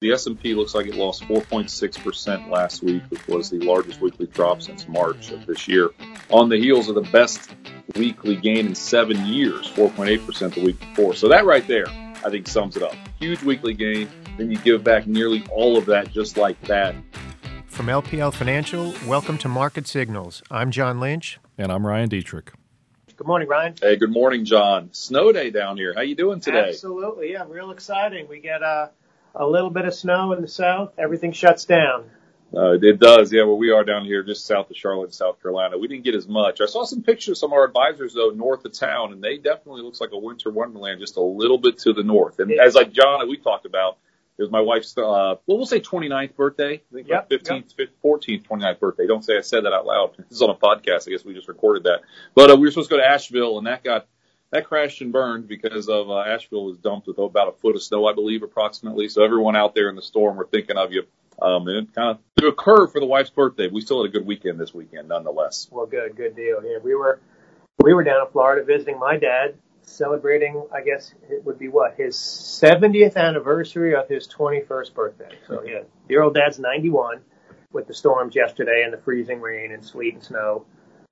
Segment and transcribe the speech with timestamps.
[0.00, 4.62] The S&P looks like it lost 4.6% last week, which was the largest weekly drop
[4.62, 5.90] since March of this year,
[6.30, 7.50] on the heels of the best
[7.94, 11.12] weekly gain in seven years, 4.8% the week before.
[11.12, 11.86] So that right there,
[12.24, 12.94] I think sums it up.
[13.18, 14.08] Huge weekly gain,
[14.38, 16.94] then you give back nearly all of that just like that.
[17.66, 20.42] From LPL Financial, welcome to Market Signals.
[20.50, 21.38] I'm John Lynch.
[21.58, 22.54] And I'm Ryan Detrick.
[23.18, 23.74] Good morning, Ryan.
[23.78, 24.88] Hey, good morning, John.
[24.92, 25.92] Snow day down here.
[25.94, 26.70] How you doing today?
[26.70, 28.28] Absolutely, yeah, real exciting.
[28.28, 28.88] We get uh,
[29.34, 30.92] a little bit of snow in the south.
[30.98, 32.10] Everything shuts down.
[32.54, 33.44] Uh, it does, yeah.
[33.44, 36.26] Where we are down here, just south of Charlotte, South Carolina, we didn't get as
[36.26, 36.60] much.
[36.60, 39.36] I saw some pictures of some of our advisors though north of town, and they
[39.36, 42.40] definitely looks like a winter wonderland, just a little bit to the north.
[42.40, 43.98] And as like John and we talked about,
[44.36, 46.74] it was my wife's, uh, well, we'll say 29th birthday.
[46.90, 49.06] I think Yep, 15th, 14th, 29th birthday.
[49.06, 50.14] Don't say I said that out loud.
[50.16, 51.06] This is on a podcast.
[51.06, 52.00] I guess we just recorded that.
[52.34, 54.06] But uh, we were supposed to go to Asheville, and that got
[54.50, 57.82] that crashed and burned because of uh, Asheville was dumped with about a foot of
[57.82, 59.08] snow, I believe, approximately.
[59.08, 61.04] So everyone out there in the storm, we're thinking of you.
[61.40, 63.68] Um, and it kind of threw a curve for the wife's birthday.
[63.68, 65.68] We still had a good weekend this weekend, nonetheless.
[65.70, 66.62] Well, good, good deal.
[66.62, 67.20] Yeah, we were
[67.82, 70.66] we were down in Florida visiting my dad, celebrating.
[70.74, 75.38] I guess it would be what his 70th anniversary of his 21st birthday.
[75.46, 77.20] So yeah, your old dad's 91.
[77.72, 80.66] With the storms yesterday and the freezing rain and sleet and snow,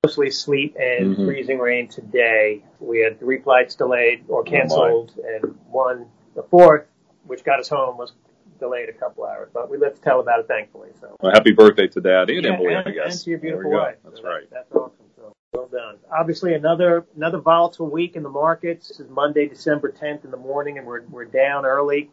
[0.09, 1.27] mostly sleet and Mhm.
[1.27, 2.65] freezing rain today.
[2.81, 4.51] We had three flights delayed or my.
[4.51, 6.87] canceled, and one, the fourth,
[7.27, 8.13] which got us home, was
[8.59, 9.51] delayed a couple hours.
[9.53, 10.89] But we lived to tell about it, thankfully.
[10.99, 13.13] So Well, happy birthday to Dad and yeah, Emily, and, I guess.
[13.17, 13.97] and to your beautiful wife.
[14.03, 14.49] That's So right.
[14.51, 15.05] That's awesome.
[15.15, 15.99] So well done.
[16.11, 18.89] Obviously, another another volatile week in the markets.
[18.89, 22.11] This is Monday, December 10th in the morning, and we're we're down early.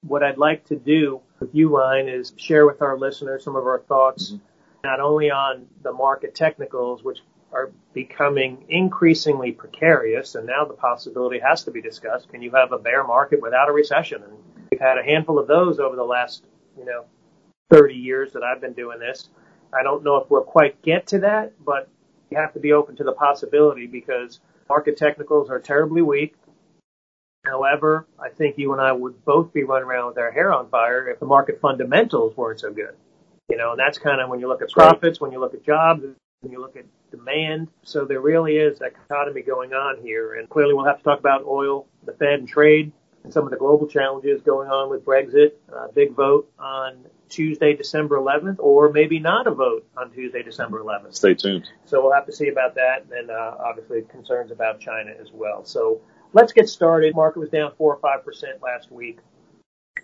[0.00, 3.64] What I'd like to do with you, Ryan, is share with our listeners some of
[3.66, 4.40] our thoughts, Mhm.
[4.84, 7.20] not only on the market technicals, which
[7.54, 12.28] are becoming increasingly precarious, and now the possibility has to be discussed.
[12.28, 14.22] Can you have a bear market without a recession?
[14.22, 14.32] And
[14.70, 16.44] we've had a handful of those over the last,
[16.76, 17.04] you know,
[17.70, 19.28] 30 years that I've been doing this.
[19.72, 21.88] I don't know if we'll quite get to that, but
[22.30, 26.34] you have to be open to the possibility because market technicals are terribly weak.
[27.44, 30.68] However, I think you and I would both be running around with our hair on
[30.70, 32.96] fire if the market fundamentals weren't so good.
[33.48, 35.64] You know, and that's kind of when you look at profits, when you look at
[35.64, 36.04] jobs,
[36.44, 37.68] when you look at demand.
[37.82, 40.34] So there really is a dichotomy going on here.
[40.34, 42.92] And clearly we'll have to talk about oil, the Fed and trade,
[43.24, 47.74] and some of the global challenges going on with Brexit, uh, big vote on Tuesday,
[47.74, 51.14] December 11th, or maybe not a vote on Tuesday, December 11th.
[51.16, 51.68] Stay tuned.
[51.86, 55.64] So we'll have to see about that, and uh, obviously concerns about China as well.
[55.64, 56.02] So
[56.34, 57.14] let's get started.
[57.14, 59.18] Market was down four or five percent last week.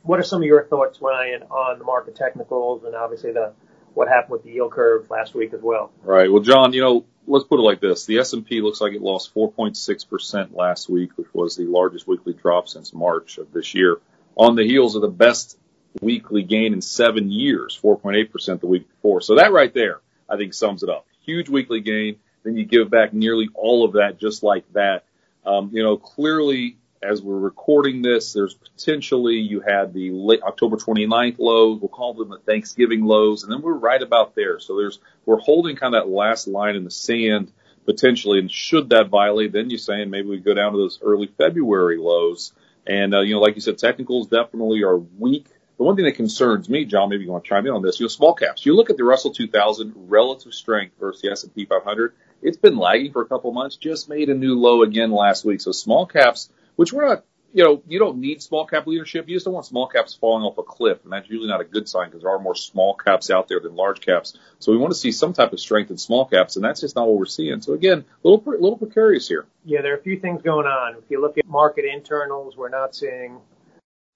[0.03, 3.53] What are some of your thoughts, Ryan, on the market technicals and obviously the
[3.95, 5.93] what happened with the yield curve last week as well?
[6.03, 6.31] Right.
[6.31, 8.07] Well, John, you know, let's put it like this.
[8.07, 12.69] The S&P looks like it lost 4.6% last week, which was the largest weekly drop
[12.69, 13.99] since March of this year,
[14.37, 15.59] on the heels of the best
[16.01, 19.21] weekly gain in seven years, 4.8% the week before.
[19.21, 21.07] So that right there, I think sums it up.
[21.25, 22.17] Huge weekly gain.
[22.43, 25.05] Then you give back nearly all of that just like that.
[25.45, 30.77] Um, you know, clearly as we're recording this, there's potentially you had the late October
[30.77, 31.81] 29th lows.
[31.81, 34.61] We'll call them the Thanksgiving lows, and then we're right about there.
[34.61, 37.53] So there's we're holding kind of that last line in the sand
[37.87, 41.27] potentially, and should that violate, then you're saying maybe we go down to those early
[41.27, 42.53] February lows.
[42.87, 45.47] And uh, you know, like you said, technicals definitely are weak.
[45.79, 47.99] The one thing that concerns me, John, maybe you want to chime in on this.
[47.99, 48.67] You know, small caps.
[48.67, 52.13] You look at the Russell 2000 relative strength versus the S&P 500.
[52.43, 53.77] It's been lagging for a couple months.
[53.77, 55.63] Just made a new low again last week.
[55.63, 59.29] So small caps, which we're not, you know, you don't need small cap leadership.
[59.29, 61.65] You just don't want small caps falling off a cliff, and that's usually not a
[61.65, 64.39] good sign because there are more small caps out there than large caps.
[64.59, 66.95] So we want to see some type of strength in small caps, and that's just
[66.95, 67.61] not what we're seeing.
[67.61, 69.47] So again, a little, pre- little precarious here.
[69.65, 70.97] Yeah, there are a few things going on.
[70.97, 73.41] If you look at market internals, we're not seeing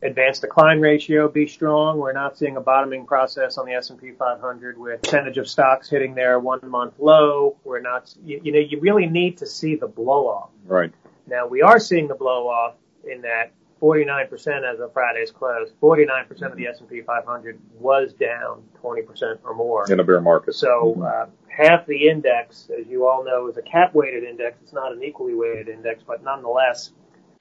[0.05, 1.99] advanced decline ratio be strong.
[1.99, 6.15] We're not seeing a bottoming process on the S&P 500 with percentage of stocks hitting
[6.15, 7.57] their one month low.
[7.65, 10.51] We're not, you, you know, you really need to see the blow off.
[10.67, 10.93] Right.
[11.27, 12.75] Now we are seeing the blow off
[13.05, 14.31] in that 49%
[14.65, 19.91] as of Friday's close, 49% of the S&P 500 was down 20% or more.
[19.91, 20.55] In a bear market.
[20.55, 24.57] So uh, half the index, as you all know, is a cap-weighted index.
[24.63, 26.93] It's not an equally weighted index, but nonetheless,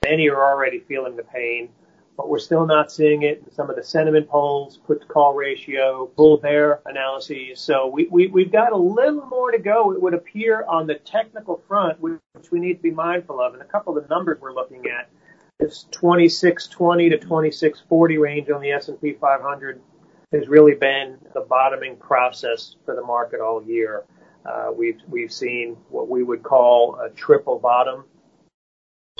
[0.03, 1.69] many are already feeling the pain.
[2.15, 6.81] But we're still not seeing it in some of the sentiment polls, put-to-call ratio, bull-bear
[6.85, 7.59] analyses.
[7.59, 10.95] So we, we, we've got a little more to go, it would appear, on the
[10.95, 12.19] technical front, which
[12.51, 13.53] we need to be mindful of.
[13.53, 15.09] And a couple of the numbers we're looking at,
[15.59, 19.81] this 2620 to 2640 range on the S&P 500
[20.33, 24.03] has really been the bottoming process for the market all year.
[24.45, 28.03] Uh, we've we've seen what we would call a triple bottom.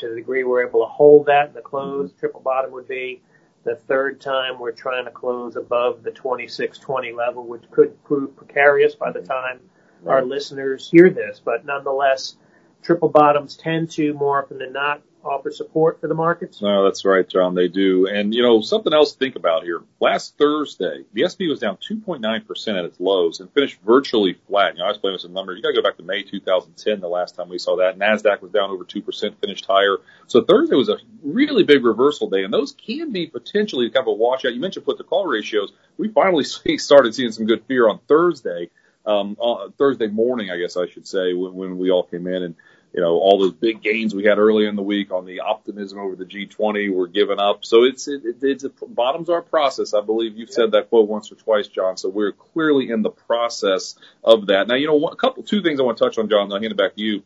[0.03, 2.19] To the degree we're able to hold that in the close, mm-hmm.
[2.19, 3.21] triple bottom would be
[3.63, 8.95] the third time we're trying to close above the 2620 level, which could prove precarious
[8.95, 9.31] by the mm-hmm.
[9.31, 9.59] time
[10.01, 10.15] right.
[10.15, 11.39] our listeners hear this.
[11.39, 12.35] But nonetheless,
[12.81, 16.61] triple bottoms tend to more often than not offer support for the markets?
[16.61, 17.55] No, that's right, John.
[17.55, 18.07] They do.
[18.07, 19.81] And, you know, something else to think about here.
[19.99, 24.73] Last Thursday, the S&P was down 2.9% at its lows and finished virtually flat.
[24.73, 25.57] You know, I was playing with some numbers.
[25.57, 27.97] You got to go back to May 2010, the last time we saw that.
[27.97, 29.97] NASDAQ was down over 2%, finished higher.
[30.27, 34.07] So Thursday was a really big reversal day, and those can be potentially kind of
[34.07, 34.53] a washout.
[34.53, 35.71] You mentioned put the call ratios.
[35.97, 36.43] We finally
[36.77, 38.69] started seeing some good fear on Thursday.
[39.05, 42.43] Um, uh, Thursday morning, I guess I should say, when, when we all came in
[42.43, 42.55] and
[42.93, 45.97] you know, all those big gains we had early in the week on the optimism
[45.97, 47.65] over the G20 were given up.
[47.65, 49.95] So it's, it, it, it's a, bottoms are a process.
[49.95, 51.97] I believe you've said that quote once or twice, John.
[51.97, 54.67] So we're clearly in the process of that.
[54.67, 56.43] Now, you know, a couple, two things I want to touch on, John.
[56.43, 57.23] and I'll hand it back to you.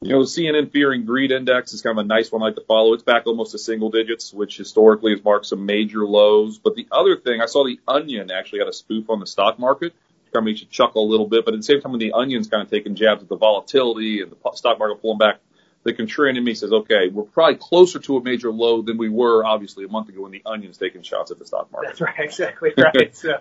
[0.00, 2.54] You know, CNN Fear and Greed Index is kind of a nice one I like
[2.54, 2.92] to follow.
[2.92, 6.58] It's back almost to single digits, which historically has marked some major lows.
[6.58, 9.58] But the other thing, I saw the Onion actually had a spoof on the stock
[9.58, 9.94] market
[10.32, 11.44] kind of makes you chuckle a little bit.
[11.44, 14.22] But at the same time, when the onion's kind of taking jabs at the volatility
[14.22, 15.36] and the stock market pulling back,
[15.84, 19.08] the contrarian in me says, okay, we're probably closer to a major low than we
[19.08, 21.88] were obviously a month ago when the onion's taking shots at the stock market.
[21.88, 23.16] That's right, exactly right.
[23.16, 23.38] so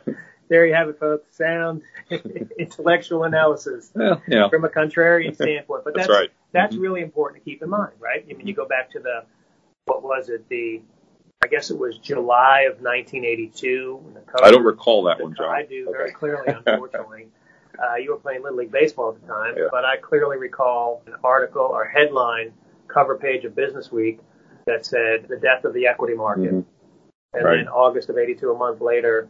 [0.50, 1.36] there you have it, folks.
[1.36, 1.82] Sound
[2.60, 4.50] intellectual analysis yeah, yeah.
[4.50, 5.84] from a contrarian standpoint.
[5.84, 6.30] But that's, that's right.
[6.52, 6.84] That's mm-hmm.
[6.84, 8.24] really important to keep in mind, right?
[8.30, 9.24] I mean, you go back to the
[9.86, 10.82] what was it the
[11.48, 14.02] I guess it was July of 1982.
[14.44, 15.48] I don't recall that one, John.
[15.48, 15.98] I do okay.
[15.98, 17.28] very clearly, unfortunately.
[17.80, 19.68] uh, you were playing Little League Baseball at the time, yeah.
[19.72, 22.52] but I clearly recall an article or headline
[22.90, 24.20] cover page of Business Week
[24.66, 26.54] that said the death of the equity market.
[26.54, 27.38] Mm-hmm.
[27.38, 27.56] And right.
[27.58, 29.30] then August of 82, a month later,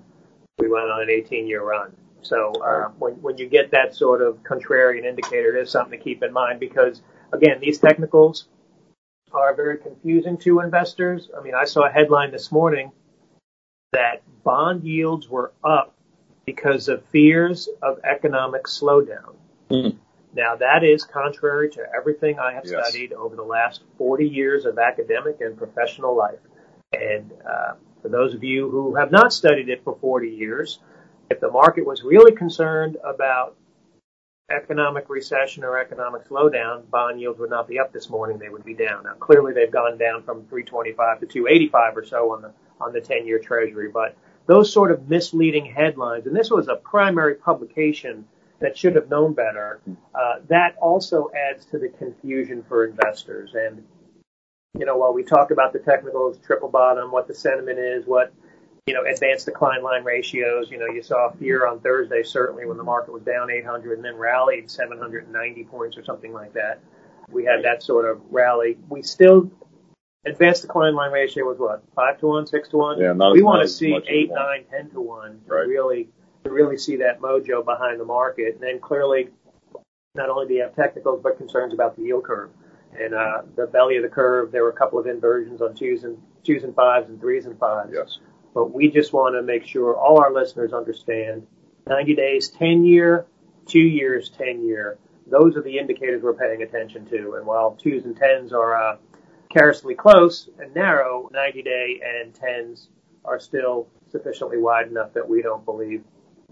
[0.57, 1.95] we went on an 18 year run.
[2.23, 6.03] So uh, when, when you get that sort of contrarian indicator, it is something to
[6.03, 8.47] keep in mind because, again, these technicals,
[9.37, 11.29] are very confusing to investors.
[11.37, 12.91] I mean, I saw a headline this morning
[13.93, 15.95] that bond yields were up
[16.45, 19.35] because of fears of economic slowdown.
[19.69, 19.97] Mm.
[20.33, 22.87] Now, that is contrary to everything I have yes.
[22.87, 26.39] studied over the last 40 years of academic and professional life.
[26.93, 30.79] And uh, for those of you who have not studied it for 40 years,
[31.29, 33.55] if the market was really concerned about
[34.49, 38.37] economic recession or economic slowdown, bond yields would not be up this morning.
[38.37, 39.03] They would be down.
[39.03, 43.01] Now, clearly, they've gone down from 325 to 285 or so on the on the
[43.01, 43.89] 10-year Treasury.
[43.91, 44.15] But
[44.45, 48.25] those sort of misleading headlines, and this was a primary publication
[48.59, 49.81] that should have known better.
[50.15, 53.51] Uh, that also adds to the confusion for investors.
[53.53, 53.83] And
[54.77, 58.31] you know, while we talk about the technicals, triple bottom, what the sentiment is, what
[58.87, 60.71] you know, advanced decline line ratios.
[60.71, 64.05] You know, you saw fear on Thursday, certainly when the market was down 800 and
[64.05, 66.79] then rallied 790 points or something like that.
[67.29, 68.77] We had that sort of rally.
[68.87, 69.51] We still,
[70.25, 71.83] advanced decline line ratio was what?
[71.95, 73.01] 5 to 1, 6 to 1?
[73.01, 75.67] Yeah, not We want to see 8, 9, 10 to 1 to right.
[75.67, 76.07] really,
[76.45, 78.53] to really see that mojo behind the market.
[78.53, 79.27] And then clearly,
[80.15, 82.51] not only do you have technicals, but concerns about the yield curve.
[82.97, 86.05] And uh, the belly of the curve, there were a couple of inversions on twos
[86.05, 87.91] and twos and fives and threes and fives.
[87.93, 88.19] Yes
[88.57, 91.45] but we just want to make sure all our listeners understand
[91.85, 93.27] 90 days, 10 year,
[93.67, 94.97] two years, 10 year.
[95.27, 97.35] Those are the indicators we're paying attention to.
[97.35, 98.97] And while twos and tens are uh,
[99.51, 102.89] curiously close and narrow, 90 day and tens
[103.23, 106.03] are still sufficiently wide enough that we don't believe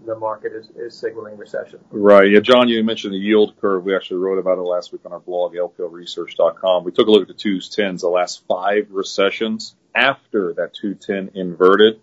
[0.06, 1.80] the market is, is signaling recession.
[1.90, 2.30] Right.
[2.30, 3.82] Yeah, John, you mentioned the yield curve.
[3.82, 6.84] We actually wrote about it last week on our blog, lplresearch.com.
[6.84, 11.40] We took a look at the twos, tens, the last five recessions after that 210
[11.40, 12.00] inverted.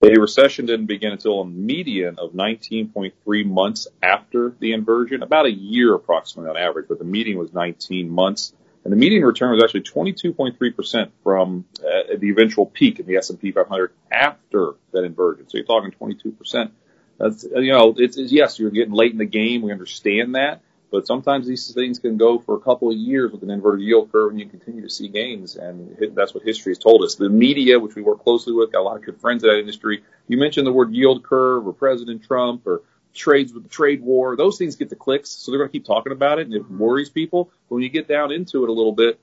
[0.00, 5.50] The recession didn't begin until a median of 19.3 months after the inversion, about a
[5.50, 8.52] year approximately on average, but the median was 19 months.
[8.84, 13.50] And the median return was actually 22.3% from uh, the eventual peak in the S&P
[13.50, 15.48] 500 after that inversion.
[15.48, 16.70] So you're talking 22%.
[17.18, 19.62] That's, you know, it's, it's, yes, you're getting late in the game.
[19.62, 20.60] We understand that.
[20.90, 24.12] But sometimes these things can go for a couple of years with an inverted yield
[24.12, 25.56] curve and you continue to see gains.
[25.56, 27.16] And that's what history has told us.
[27.16, 29.58] The media, which we work closely with, got a lot of good friends in that
[29.58, 30.04] industry.
[30.28, 34.36] You mentioned the word yield curve or President Trump or trades with the trade war.
[34.36, 35.30] Those things get the clicks.
[35.30, 36.78] So they're going to keep talking about it and it mm-hmm.
[36.78, 37.50] worries people.
[37.68, 39.18] But when you get down into it a little bit,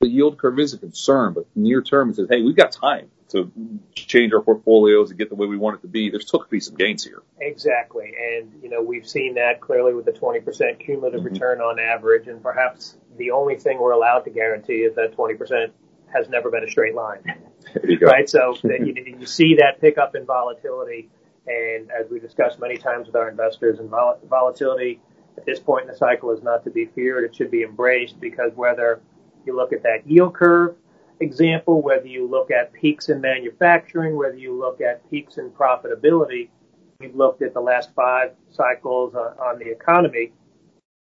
[0.00, 3.10] the yield curve is a concern, but near term it says, hey, we've got time
[3.30, 3.50] to
[3.94, 6.10] change our portfolios and get the way we want it to be.
[6.10, 7.22] There's still could be some gains here.
[7.40, 11.32] Exactly, and you know we've seen that clearly with the 20% cumulative mm-hmm.
[11.32, 15.70] return on average, and perhaps the only thing we're allowed to guarantee is that 20%
[16.12, 17.22] has never been a straight line.
[18.00, 21.08] right, so you, you see that pickup in volatility,
[21.46, 25.00] and as we discussed many times with our investors, and vol- volatility
[25.36, 28.20] at this point in the cycle is not to be feared; it should be embraced
[28.20, 29.00] because whether
[29.46, 30.74] you look at that yield curve
[31.20, 36.48] example, whether you look at peaks in manufacturing, whether you look at peaks in profitability,
[36.98, 40.32] we've looked at the last five cycles on, on the economy,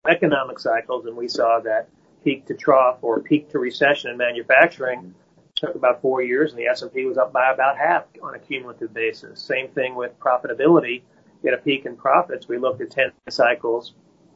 [0.09, 1.89] economic cycles, and we saw that
[2.25, 5.15] peak to trough or peak to recession in manufacturing
[5.61, 8.93] took about four years, and the S&P was up by about half on a cumulative
[8.95, 9.41] basis.
[9.41, 11.03] Same thing with profitability.
[11.45, 12.49] Had a peak in profits.
[12.49, 13.95] We looked at 10 cycles,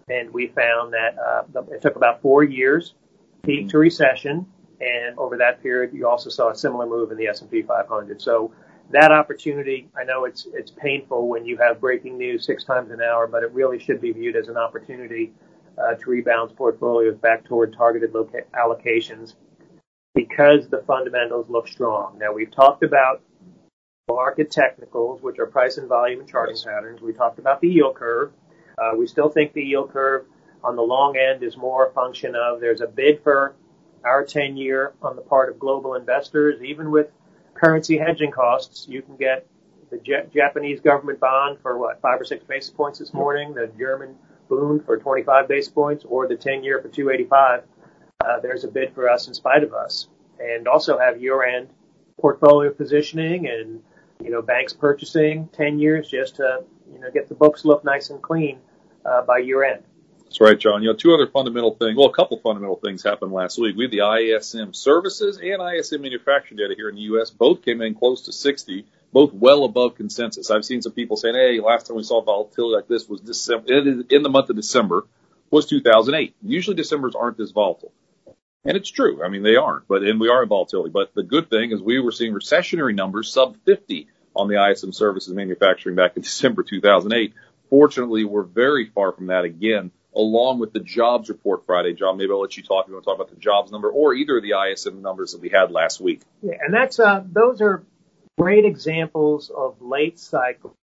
[0.09, 2.95] and we found that uh, it took about four years
[3.43, 4.47] peak to recession,
[4.81, 8.21] and over that period, you also saw a similar move in the S&P 500.
[8.21, 8.53] So
[8.91, 13.01] that opportunity, I know it's it's painful when you have breaking news six times an
[13.01, 15.33] hour, but it really should be viewed as an opportunity
[15.79, 19.35] uh, to rebalance portfolios back toward targeted loca- allocations
[20.15, 22.19] because the fundamentals look strong.
[22.19, 23.23] Now we've talked about
[24.09, 26.65] market technicals, which are price and volume and charting yes.
[26.65, 27.01] patterns.
[27.01, 28.33] We talked about the yield curve.
[28.79, 30.27] Uh, we still think the yield curve
[30.63, 33.55] on the long end is more a function of there's a bid for
[34.05, 37.09] our 10 year on the part of global investors, even with
[37.55, 38.87] currency hedging costs.
[38.89, 39.47] You can get
[39.91, 43.71] the J- Japanese government bond for what, five or six basis points this morning, the
[43.79, 44.17] German
[44.49, 47.63] Bund for 25 basis points, or the 10 year for 285.
[48.25, 50.09] Uh, there's a bid for us in spite of us.
[50.39, 51.69] And also have year end
[52.21, 53.83] portfolio positioning and,
[54.23, 58.11] you know, banks purchasing 10 years just to, you know, get the books look nice
[58.11, 58.59] and clean,
[59.05, 59.83] uh, by year end.
[60.35, 60.83] That's right, John.
[60.83, 63.77] You know, two other fundamental things, well, a couple fundamental things happened last week.
[63.77, 67.31] We had the ISM services and ISM manufacturing data here in the U.S.
[67.31, 70.51] Both came in close to 60, both well above consensus.
[70.51, 73.73] I've seen some people saying, hey, last time we saw volatility like this was December,
[74.11, 75.07] in the month of December
[75.53, 76.35] was 2008.
[76.43, 77.93] Usually Decembers aren't this volatile.
[78.65, 79.25] And it's true.
[79.25, 80.91] I mean, they aren't, but, and we are in volatility.
[80.91, 84.93] But the good thing is we were seeing recessionary numbers sub 50 on the ISM
[84.93, 87.35] services manufacturing back in December 2008.
[87.71, 91.93] Fortunately, we're very far from that again along with the jobs report Friday.
[91.93, 92.85] John, maybe I'll let you talk.
[92.85, 95.33] If you want to talk about the jobs number or either of the ISM numbers
[95.33, 96.23] that we had last week.
[96.43, 97.85] Yeah, and that's uh, those are
[98.39, 100.77] great examples of late cycle.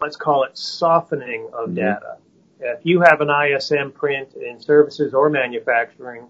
[0.00, 1.74] Let's call it softening of mm-hmm.
[1.74, 2.18] data.
[2.60, 6.28] If you have an ISM print in services or manufacturing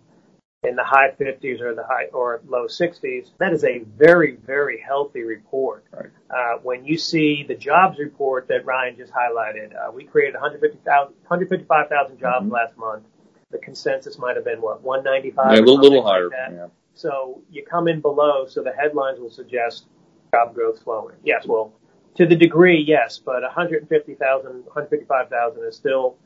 [0.67, 4.81] in the high 50s or the high or low 60s, that is a very, very
[4.81, 5.85] healthy report.
[5.93, 6.11] Right.
[6.29, 11.15] Uh, when you see the jobs report that Ryan just highlighted, uh, we created 150,000,
[11.15, 12.53] 155,000 jobs mm-hmm.
[12.53, 13.05] last month.
[13.51, 15.53] The consensus might have been what 195.
[15.53, 16.25] Yeah, a little, little higher.
[16.25, 16.67] Like yeah.
[16.95, 19.87] So you come in below, so the headlines will suggest
[20.35, 21.15] job growth slowing.
[21.23, 21.73] Yes, well,
[22.17, 26.17] to the degree, yes, but 150,000, 155,000 is still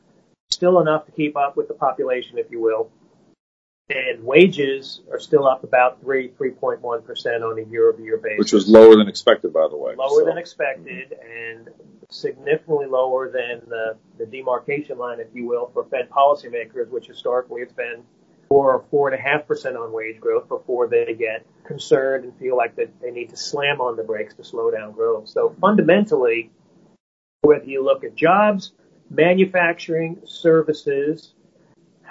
[0.49, 2.89] still enough to keep up with the population, if you will
[3.91, 8.39] and wages are still up about three, three point one percent on a year-over-year basis,
[8.39, 9.95] which was lower than expected, by the way.
[9.95, 10.25] Lower so.
[10.25, 11.69] than expected, and
[12.09, 17.61] significantly lower than the, the demarcation line, if you will, for Fed policymakers, which historically
[17.61, 18.03] it's been
[18.49, 22.37] four or four and a half percent on wage growth before they get concerned and
[22.37, 25.29] feel like that they need to slam on the brakes to slow down growth.
[25.29, 26.51] So fundamentally,
[27.41, 28.73] whether you look at jobs,
[29.09, 31.33] manufacturing, services,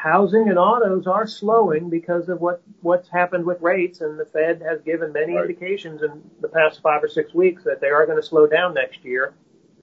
[0.03, 4.63] housing and autos are slowing because of what what's happened with rates, and the Fed
[4.63, 5.43] has given many right.
[5.43, 8.75] indications in the past five or six weeks that they are going to slow down
[8.75, 9.35] next year.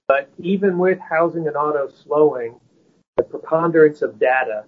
[0.08, 2.58] But even with housing and autos slowing,
[3.16, 4.64] the preponderance of data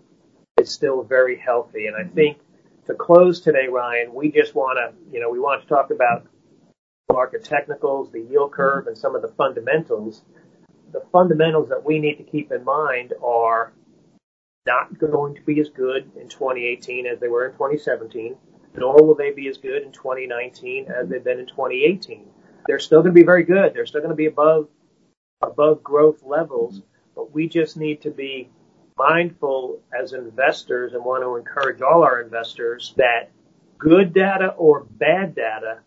[0.61, 1.87] is still very healthy.
[1.87, 2.14] And I mm-hmm.
[2.14, 2.38] think
[2.87, 6.26] to close today, Ryan, we just want to, you know, we want to talk about
[7.11, 8.57] market technicals, the yield mm-hmm.
[8.57, 10.23] curve, and some of the fundamentals.
[10.92, 13.73] The fundamentals that we need to keep in mind are
[14.67, 18.37] not going to be as good in 2018 as they were in 2017,
[18.76, 22.26] nor will they be as good in 2019 as they've been in 2018.
[22.67, 23.73] They're still going to be very good.
[23.75, 24.69] They're still going to be above
[25.43, 26.83] above growth levels,
[27.14, 28.50] but we just need to be
[28.99, 33.31] mindful as investors and want to encourage all our investors that
[33.79, 35.79] good data or bad data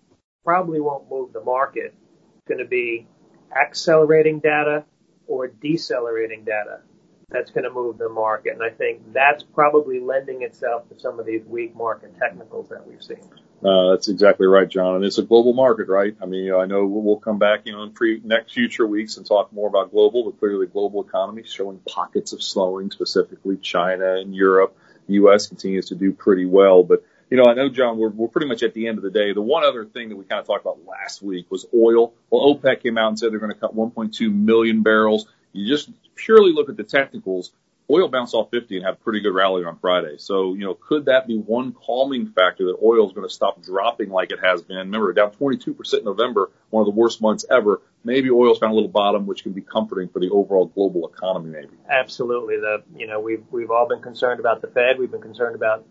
[0.43, 1.93] probably won't move the market.
[2.35, 3.07] It's going to be
[3.55, 4.83] accelerating data
[5.27, 6.81] or decelerating data
[7.29, 8.53] that's going to move the market.
[8.53, 12.87] And I think that's probably lending itself to some of these weak market technicals that
[12.87, 13.21] we've seen.
[13.63, 14.95] Uh, that's exactly right, John.
[14.95, 16.15] And it's a global market, right?
[16.21, 19.25] I mean, I know we'll come back, you know, in pre- next future weeks and
[19.25, 24.35] talk more about global, but clearly global economy showing pockets of slowing, specifically China and
[24.35, 24.77] Europe.
[25.07, 25.47] The U.S.
[25.47, 27.03] continues to do pretty well, but
[27.33, 29.33] you know, I know, John, we're, we're pretty much at the end of the day.
[29.33, 32.13] The one other thing that we kind of talked about last week was oil.
[32.29, 35.25] Well, OPEC came out and said they're going to cut 1.2 million barrels.
[35.53, 37.51] You just purely look at the technicals,
[37.89, 40.15] oil bounced off 50 and had a pretty good rally on Friday.
[40.17, 43.61] So, you know, could that be one calming factor that oil is going to stop
[43.61, 44.77] dropping like it has been?
[44.77, 47.81] Remember, down 22% in November, one of the worst months ever.
[48.03, 51.51] Maybe oil's found a little bottom, which can be comforting for the overall global economy,
[51.51, 51.73] maybe.
[51.89, 52.57] Absolutely.
[52.57, 54.99] The, you know, we've, we've all been concerned about the Fed.
[54.99, 55.85] We've been concerned about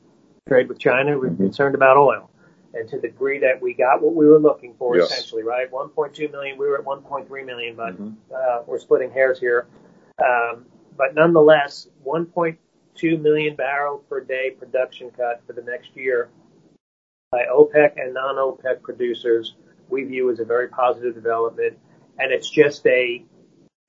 [0.49, 1.13] trade with China.
[1.13, 1.45] We've been mm-hmm.
[1.45, 2.31] concerned about oil.
[2.75, 5.11] And to the degree that we got what we were looking for, Yes.
[5.11, 5.71] essentially, right?
[5.71, 6.57] 1.2 million.
[6.57, 8.17] We were at 1.3 million, but Mhm.
[8.35, 9.67] uh, we're splitting hairs here.
[10.19, 16.31] Um, but nonetheless, 1.2 million barrel per day production cut for the next year
[17.33, 19.55] by OPEC and non-OPEC producers,
[19.89, 21.79] we view as a very positive development,
[22.19, 23.25] and it's just a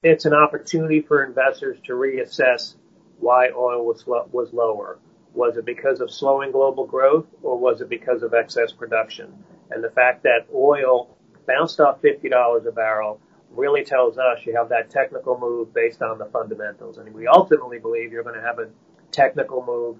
[0.02, 2.76] it's an opportunity for investors to reassess
[3.20, 4.98] why oil was was lower.
[5.34, 9.34] Was it because of slowing global growth, or was it because of excess production?
[9.72, 13.20] And the fact that oil bounced off fifty dollars a barrel
[13.52, 17.80] really tells us you have that technical move based on the fundamentals, and we ultimately
[17.80, 18.70] believe you're going to have a
[19.12, 19.98] technical move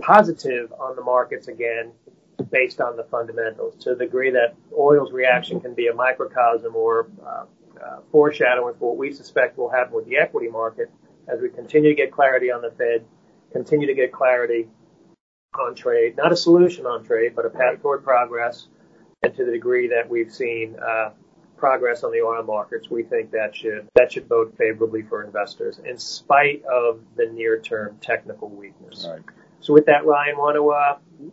[0.00, 1.92] positive on the markets again
[2.50, 7.08] based on the fundamentals to the degree that oil's reaction can be a microcosm or
[7.24, 7.44] uh,
[7.82, 10.90] uh, foreshadowing for what we suspect will happen with the equity market
[11.28, 13.04] as we continue to get clarity on the Fed,
[13.54, 14.66] continue to get clarity
[15.58, 18.66] on trade, not a solution on trade, but a path toward progress.
[19.22, 21.10] And to the degree that we've seen uh,
[21.56, 25.80] progress on the oil markets, we think that should that should bode favorably for investors,
[25.82, 29.06] in spite of the near-term technical weakness.
[29.08, 29.22] Right.
[29.60, 31.30] So, with that, Ryan, want to uh,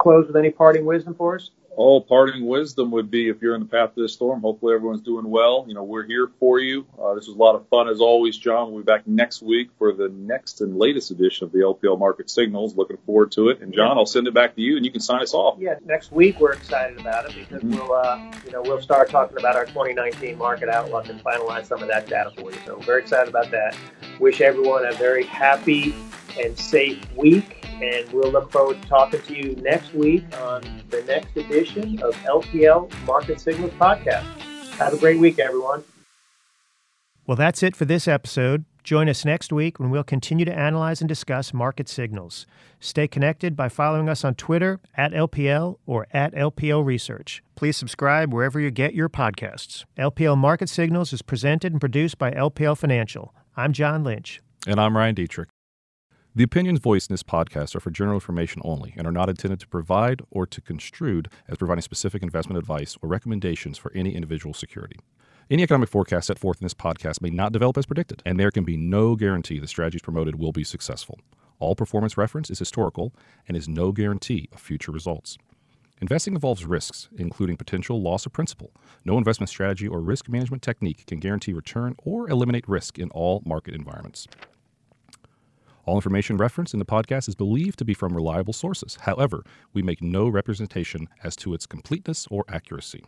[0.00, 1.50] close with any parting wisdom for us?
[1.76, 5.02] All parting wisdom would be if you're in the path of this storm, hopefully everyone's
[5.02, 5.66] doing well.
[5.68, 6.86] You know, we're here for you.
[6.98, 8.72] Uh, this was a lot of fun as always, John.
[8.72, 12.30] We'll be back next week for the next and latest edition of the LPL Market
[12.30, 12.76] Signals.
[12.76, 13.60] Looking forward to it.
[13.60, 15.58] And John, I'll send it back to you and you can sign us off.
[15.60, 17.74] Yeah, next week we're excited about it because Mhm.
[17.74, 21.82] we'll, uh, you know, we'll start talking about our 2019 market outlook and finalize some
[21.82, 22.58] of that data for you.
[22.64, 23.76] So very excited about that.
[24.18, 25.94] Wish everyone a very happy
[26.40, 31.02] and safe week, and we'll look forward to talking to you next week on the
[31.02, 34.24] next edition of LPL Market Signals podcast.
[34.78, 35.84] Have a great week, everyone.
[37.26, 38.64] Well, that's it for this episode.
[38.84, 42.46] Join us next week when we'll continue to analyze and discuss market signals.
[42.78, 47.42] Stay connected by following us on Twitter at LPL or at LPL Research.
[47.56, 49.84] Please subscribe wherever you get your podcasts.
[49.98, 53.34] LPL Market Signals is presented and produced by LPL Financial.
[53.56, 54.40] I'm John Lynch.
[54.68, 55.46] And I'm Ryan Detrick.
[56.36, 59.58] The opinions voiced in this podcast are for general information only and are not intended
[59.60, 64.52] to provide or to construed as providing specific investment advice or recommendations for any individual
[64.52, 64.98] security.
[65.50, 68.50] Any economic forecast set forth in this podcast may not develop as predicted, and there
[68.50, 71.18] can be no guarantee the strategies promoted will be successful.
[71.58, 73.14] All performance reference is historical
[73.48, 75.38] and is no guarantee of future results.
[76.02, 78.72] Investing involves risks, including potential loss of principal.
[79.06, 83.42] No investment strategy or risk management technique can guarantee return or eliminate risk in all
[83.46, 84.28] market environments.
[85.86, 88.98] All information referenced in the podcast is believed to be from reliable sources.
[89.02, 93.04] However, we make no representation as to its completeness or accuracy.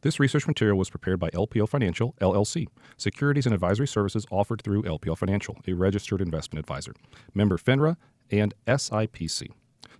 [0.00, 2.66] This research material was prepared by LPL Financial, LLC,
[2.96, 6.94] securities and advisory services offered through LPL Financial, a registered investment advisor,
[7.34, 7.96] member FINRA,
[8.30, 9.50] and SIPC.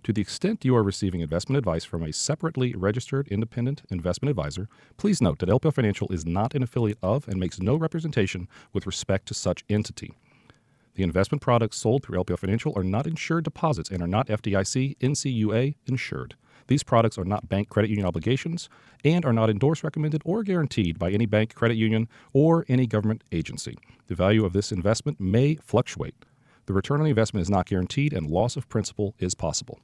[0.03, 4.67] To the extent you are receiving investment advice from a separately registered independent investment advisor,
[4.97, 8.87] please note that LPL Financial is not an affiliate of and makes no representation with
[8.87, 10.15] respect to such entity.
[10.99, 14.97] The investment products sold through LPL Financial are not insured deposits and are not FDIC
[14.97, 16.35] NCUA insured.
[16.67, 18.67] These products are not bank credit union obligations
[19.05, 23.23] and are not endorsed, recommended, or guaranteed by any bank, credit union, or any government
[23.31, 23.77] agency.
[24.07, 26.15] The value of this investment may fluctuate.
[26.65, 29.79] The return on investment is not guaranteed and loss of principal is possible.